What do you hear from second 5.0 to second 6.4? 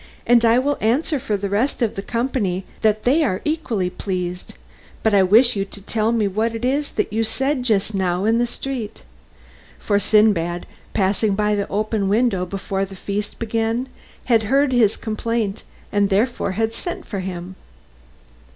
but I wish you to tell me